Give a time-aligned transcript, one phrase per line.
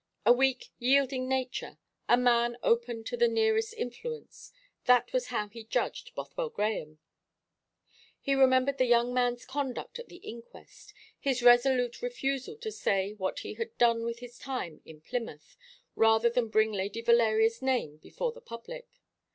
[0.25, 1.77] A weak, yielding nature,
[2.09, 4.51] a man open to the nearest influence.
[4.85, 6.97] That was how he judged Bothwell Grahame.
[8.19, 13.41] He remembered the young man's conduct at the inquest, his resolute refusal to say what
[13.41, 15.55] he had done with his time in Plymouth,
[15.95, 18.87] rather than bring Lady Valeria's name before the public.